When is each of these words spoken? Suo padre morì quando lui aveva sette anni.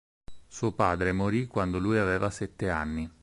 Suo 0.47 0.71
padre 0.71 1.11
morì 1.11 1.45
quando 1.45 1.77
lui 1.77 1.99
aveva 1.99 2.31
sette 2.31 2.69
anni. 2.71 3.07